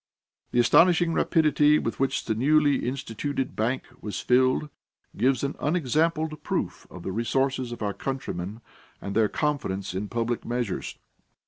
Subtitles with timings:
[0.49, 4.69] The astonishing rapidity with which the newly instituted bank was filled,
[5.15, 8.61] gives an unexampled proof of the resources of our countrymen
[8.99, 10.97] and their confidence in public measures.